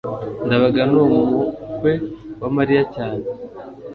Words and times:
ndabaga 0.45 0.81
ni 0.91 0.97
umukwe 1.03 1.91
wa 2.41 2.49
mariya 2.55 2.83
cyane 2.95 3.23